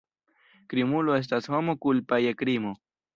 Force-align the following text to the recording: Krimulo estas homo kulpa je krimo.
Krimulo 0.73 1.17
estas 1.23 1.49
homo 1.57 1.75
kulpa 1.85 2.19
je 2.25 2.33
krimo. 2.41 2.73